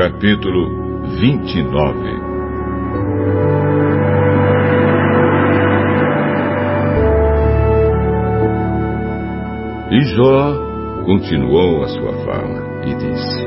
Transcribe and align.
Capítulo 0.00 1.04
29 1.18 2.08
E 9.90 10.00
Jó 10.16 11.04
continuou 11.04 11.82
a 11.82 11.88
sua 11.88 12.12
fala 12.24 12.86
e 12.86 12.94
disse: 12.94 13.46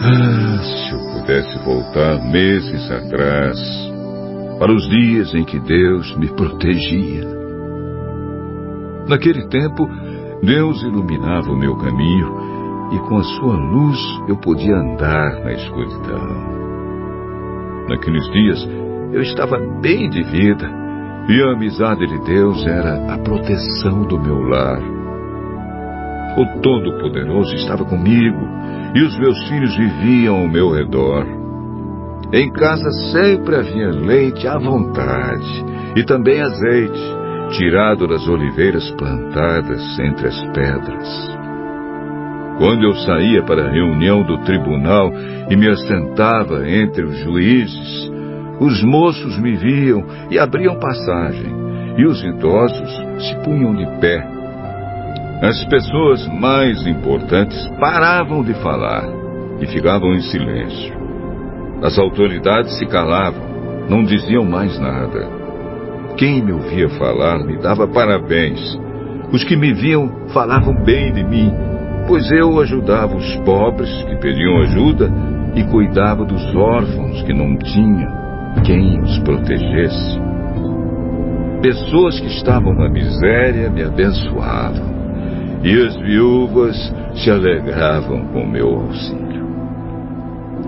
Ah, 0.00 0.62
se 0.62 0.94
eu 0.94 1.20
pudesse 1.20 1.58
voltar 1.62 2.18
meses 2.32 2.90
atrás, 2.90 3.58
para 4.58 4.72
os 4.72 4.88
dias 4.88 5.34
em 5.34 5.44
que 5.44 5.60
Deus 5.60 6.16
me 6.16 6.28
protegia. 6.28 7.28
Naquele 9.06 9.46
tempo, 9.48 9.86
Deus 10.42 10.82
iluminava 10.82 11.52
o 11.52 11.58
meu 11.58 11.76
caminho 11.76 12.49
e 12.92 12.98
com 13.00 13.18
a 13.18 13.22
sua 13.22 13.56
luz 13.56 13.98
eu 14.28 14.36
podia 14.36 14.74
andar 14.74 15.44
na 15.44 15.52
escuridão. 15.52 16.60
Naqueles 17.88 18.30
dias 18.30 18.68
eu 19.12 19.22
estava 19.22 19.58
bem 19.80 20.08
de 20.08 20.22
vida 20.22 20.68
e 21.28 21.42
a 21.42 21.52
amizade 21.52 22.06
de 22.06 22.18
Deus 22.24 22.66
era 22.66 23.14
a 23.14 23.18
proteção 23.18 24.02
do 24.02 24.18
meu 24.18 24.40
lar. 24.42 24.80
O 26.36 26.60
Todo-Poderoso 26.60 27.54
estava 27.56 27.84
comigo 27.84 28.46
e 28.94 29.02
os 29.02 29.18
meus 29.18 29.48
filhos 29.48 29.76
viviam 29.76 30.36
ao 30.36 30.48
meu 30.48 30.70
redor. 30.70 31.26
Em 32.32 32.50
casa 32.52 32.90
sempre 33.12 33.56
havia 33.56 33.90
leite 33.90 34.46
à 34.46 34.56
vontade 34.58 35.64
e 35.96 36.04
também 36.04 36.40
azeite 36.40 37.20
tirado 37.50 38.06
das 38.06 38.26
oliveiras 38.28 38.88
plantadas 38.92 39.98
entre 39.98 40.28
as 40.28 40.40
pedras. 40.52 41.39
Quando 42.60 42.84
eu 42.84 42.92
saía 42.92 43.42
para 43.42 43.66
a 43.66 43.70
reunião 43.70 44.22
do 44.22 44.36
tribunal 44.44 45.10
e 45.48 45.56
me 45.56 45.66
assentava 45.66 46.68
entre 46.68 47.02
os 47.04 47.16
juízes, 47.20 48.12
os 48.60 48.82
moços 48.82 49.38
me 49.38 49.56
viam 49.56 50.04
e 50.30 50.38
abriam 50.38 50.78
passagem, 50.78 51.50
e 51.96 52.04
os 52.04 52.22
idosos 52.22 53.02
se 53.18 53.34
punham 53.42 53.74
de 53.74 53.86
pé. 53.98 54.28
As 55.40 55.64
pessoas 55.70 56.28
mais 56.38 56.86
importantes 56.86 57.66
paravam 57.80 58.44
de 58.44 58.52
falar 58.52 59.08
e 59.58 59.66
ficavam 59.66 60.12
em 60.12 60.20
silêncio. 60.20 60.94
As 61.82 61.98
autoridades 61.98 62.76
se 62.76 62.84
calavam, 62.84 63.88
não 63.88 64.04
diziam 64.04 64.44
mais 64.44 64.78
nada. 64.78 65.26
Quem 66.18 66.44
me 66.44 66.52
ouvia 66.52 66.90
falar 66.90 67.38
me 67.38 67.56
dava 67.56 67.88
parabéns. 67.88 68.78
Os 69.32 69.42
que 69.44 69.56
me 69.56 69.72
viam 69.72 70.28
falavam 70.34 70.74
bem 70.84 71.10
de 71.10 71.24
mim, 71.24 71.69
pois 72.10 72.28
eu 72.32 72.58
ajudava 72.58 73.14
os 73.14 73.36
pobres 73.44 73.88
que 74.02 74.16
pediam 74.16 74.62
ajuda 74.62 75.08
e 75.54 75.62
cuidava 75.62 76.24
dos 76.24 76.44
órfãos 76.56 77.22
que 77.22 77.32
não 77.32 77.56
tinham 77.56 78.10
quem 78.64 79.00
os 79.00 79.16
protegesse. 79.20 80.20
Pessoas 81.62 82.18
que 82.18 82.26
estavam 82.26 82.74
na 82.74 82.88
miséria 82.88 83.70
me 83.70 83.84
abençoavam, 83.84 84.90
e 85.62 85.86
as 85.86 85.94
viúvas 85.98 86.76
se 87.14 87.30
alegravam 87.30 88.26
com 88.32 88.44
meu 88.44 88.80
auxílio. 88.80 89.46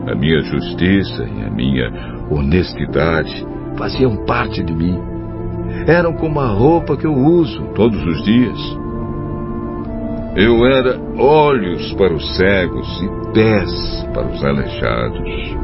A 0.07 0.15
minha 0.15 0.43
justiça 0.43 1.25
e 1.25 1.45
a 1.45 1.51
minha 1.51 1.91
honestidade 2.31 3.45
faziam 3.77 4.25
parte 4.27 4.63
de 4.63 4.73
mim 4.73 4.97
eram 5.89 6.13
como 6.13 6.39
a 6.39 6.47
roupa 6.47 6.97
que 6.97 7.07
eu 7.07 7.15
uso 7.15 7.65
todos 7.75 8.01
os 8.07 8.23
dias. 8.23 8.59
Eu 10.35 10.65
era 10.67 10.99
olhos 11.19 11.93
para 11.95 12.15
os 12.15 12.37
cegos 12.37 13.03
e 13.03 13.33
pés 13.35 14.07
para 14.15 14.29
os 14.29 14.45
aleijados. 14.45 15.57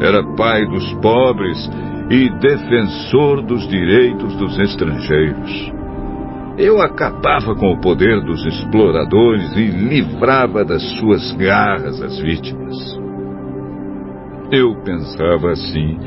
Era 0.00 0.22
pai 0.36 0.64
dos 0.66 0.92
pobres 0.94 1.70
e 2.10 2.30
defensor 2.38 3.42
dos 3.42 3.66
direitos 3.68 4.36
dos 4.36 4.58
estrangeiros. 4.58 5.72
Eu 6.56 6.80
acabava 6.80 7.54
com 7.54 7.72
o 7.72 7.80
poder 7.80 8.20
dos 8.24 8.44
exploradores 8.46 9.56
e 9.56 9.66
livrava 9.66 10.64
das 10.64 10.82
suas 10.98 11.32
garras 11.32 12.00
as 12.00 12.18
vítimas. 12.18 12.76
Eu 14.52 14.76
pensava 14.82 15.50
assim 15.50 15.98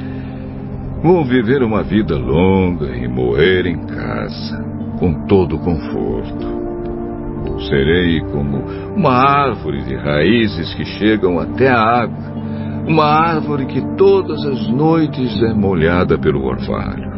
Vou 1.04 1.26
viver 1.26 1.64
uma 1.64 1.82
vida 1.82 2.16
longa 2.16 2.96
e 2.96 3.08
morrer 3.08 3.66
em 3.66 3.88
casa, 3.88 4.64
com 5.00 5.26
todo 5.26 5.58
conforto. 5.58 6.61
Serei 7.70 8.22
como 8.32 8.58
uma 8.96 9.14
árvore 9.14 9.84
de 9.84 9.96
raízes 9.96 10.74
que 10.74 10.86
chegam 10.86 11.40
até 11.40 11.70
a 11.70 11.80
água, 11.80 12.32
uma 12.88 13.06
árvore 13.06 13.66
que 13.66 13.82
todas 13.96 14.46
as 14.46 14.68
noites 14.68 15.42
é 15.44 15.54
molhada 15.54 16.18
pelo 16.18 16.44
orvalho. 16.44 17.12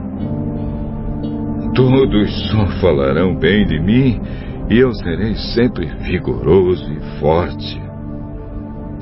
Todos 1.74 2.52
só 2.52 2.68
falarão 2.82 3.36
bem 3.36 3.66
de 3.66 3.80
mim 3.80 4.22
e 4.70 4.78
eu 4.78 4.94
serei 4.94 5.36
sempre 5.36 5.88
vigoroso 6.02 6.92
e 6.92 7.20
forte. 7.20 7.82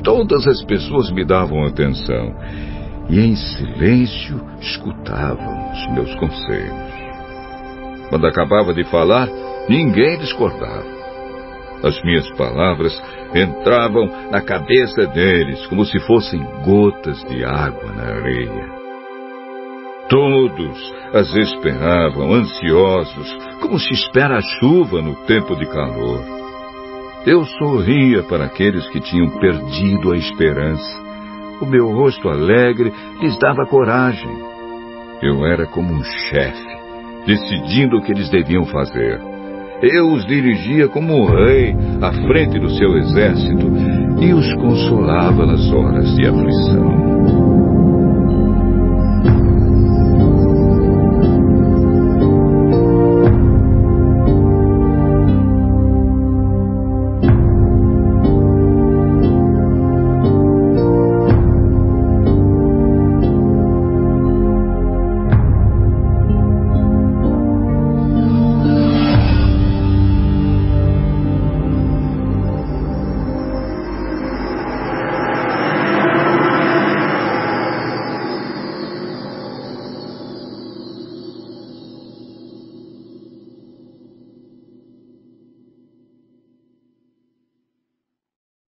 Todas 0.03 0.47
as 0.47 0.63
pessoas 0.63 1.11
me 1.11 1.25
davam 1.25 1.65
atenção 1.65 2.33
e 3.09 3.19
em 3.19 3.35
silêncio 3.35 4.41
escutavam 4.59 5.71
os 5.71 5.93
meus 5.93 6.15
conselhos. 6.15 6.91
Quando 8.09 8.27
acabava 8.27 8.73
de 8.73 8.83
falar, 8.85 9.27
ninguém 9.69 10.17
discordava. 10.17 11.00
As 11.83 12.01
minhas 12.03 12.29
palavras 12.31 13.01
entravam 13.33 14.07
na 14.29 14.41
cabeça 14.41 15.05
deles 15.07 15.65
como 15.67 15.85
se 15.85 15.99
fossem 16.01 16.43
gotas 16.63 17.23
de 17.25 17.43
água 17.43 17.91
na 17.93 18.03
areia. 18.03 18.81
Todos 20.09 20.93
as 21.13 21.33
esperavam, 21.35 22.33
ansiosos, 22.33 23.37
como 23.61 23.79
se 23.79 23.93
espera 23.93 24.37
a 24.37 24.41
chuva 24.41 25.01
no 25.01 25.15
tempo 25.25 25.55
de 25.55 25.65
calor. 25.65 26.21
Eu 27.25 27.45
sorria 27.45 28.23
para 28.23 28.45
aqueles 28.45 28.87
que 28.89 28.99
tinham 28.99 29.29
perdido 29.39 30.11
a 30.11 30.17
esperança 30.17 31.01
o 31.61 31.65
meu 31.65 31.91
rosto 31.91 32.27
alegre 32.27 32.91
lhes 33.21 33.37
dava 33.37 33.67
coragem. 33.67 34.35
Eu 35.21 35.45
era 35.45 35.67
como 35.67 35.93
um 35.93 36.03
chefe, 36.03 36.67
decidindo 37.25 37.97
o 37.97 38.01
que 38.01 38.11
eles 38.11 38.29
deviam 38.29 38.65
fazer. 38.65 39.30
Eu 39.81 40.11
os 40.11 40.25
dirigia 40.25 40.87
como 40.87 41.13
um 41.13 41.25
rei 41.25 41.75
à 42.01 42.13
frente 42.13 42.59
do 42.59 42.69
seu 42.69 42.97
exército 42.97 43.65
e 44.21 44.33
os 44.33 44.53
consolava 44.55 45.45
nas 45.45 45.71
horas 45.71 46.15
de 46.15 46.27
aflição. 46.27 47.10